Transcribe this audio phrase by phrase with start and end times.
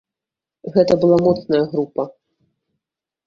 [0.77, 2.03] Гэта была моцная група.